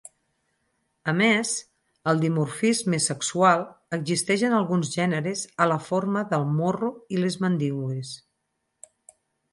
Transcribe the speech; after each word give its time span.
A 1.11 1.13
més, 1.17 1.51
el 2.11 2.23
dimorfisme 2.23 2.99
sexual 3.07 3.61
existeix 3.99 4.45
en 4.49 4.57
alguns 4.61 4.91
gèneres 4.97 5.45
a 5.67 5.71
la 5.73 5.79
forma 5.91 6.25
del 6.33 6.49
morro 6.57 6.91
i 7.19 7.23
les 7.25 7.39
mandíbules. 7.47 8.17